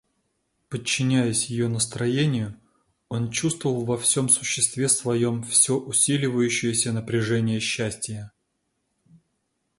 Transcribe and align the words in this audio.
Подчиняясь 0.69 1.51
ее 1.51 1.67
настроению, 1.67 2.59
он 3.07 3.29
чувствовал 3.29 3.85
во 3.85 3.99
всем 3.99 4.29
существе 4.29 4.89
своем 4.89 5.43
всё 5.43 5.77
усиливающееся 5.77 6.91
напряжение 6.91 7.59
счастия. 7.59 8.31